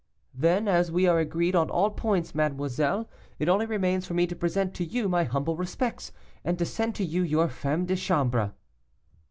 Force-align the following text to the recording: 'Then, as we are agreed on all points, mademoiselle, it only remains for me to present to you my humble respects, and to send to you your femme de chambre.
'Then, 0.33 0.67
as 0.67 0.91
we 0.91 1.05
are 1.07 1.19
agreed 1.19 1.55
on 1.55 1.69
all 1.69 1.91
points, 1.91 2.33
mademoiselle, 2.33 3.07
it 3.37 3.47
only 3.47 3.67
remains 3.67 4.03
for 4.03 4.15
me 4.15 4.25
to 4.25 4.35
present 4.35 4.73
to 4.73 4.83
you 4.83 5.07
my 5.07 5.23
humble 5.25 5.55
respects, 5.55 6.11
and 6.43 6.57
to 6.57 6.65
send 6.65 6.95
to 6.95 7.05
you 7.05 7.21
your 7.21 7.47
femme 7.47 7.85
de 7.85 7.95
chambre. 7.95 8.51